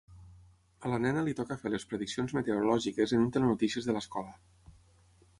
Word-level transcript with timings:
A 0.87 0.89
la 0.91 0.97
nena 1.01 1.21
li 1.25 1.33
toca 1.39 1.57
fer 1.63 1.71
les 1.73 1.85
prediccions 1.91 2.33
meteorològiques 2.37 3.13
en 3.17 3.21
un 3.25 3.27
telenotícies 3.35 3.91
de 3.91 3.95
l'escola. 3.97 4.33